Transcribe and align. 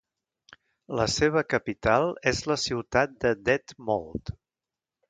La 0.99 1.05
seva 1.17 1.43
capital 1.55 2.09
és 2.33 2.43
la 2.53 2.59
ciutat 2.65 3.17
de 3.27 3.37
Detmold. 3.53 4.39